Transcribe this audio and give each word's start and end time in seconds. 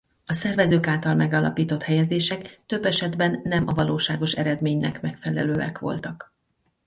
A 0.25 0.33
szervezők 0.33 0.87
által 0.87 1.15
megállapított 1.15 1.81
helyezések 1.81 2.59
több 2.65 2.85
esetben 2.85 3.39
nem 3.43 3.67
a 3.67 3.73
valóságos 3.73 4.31
eredménynek 4.31 5.01
megfelelőek 5.01 5.79
voltak. 5.79 6.33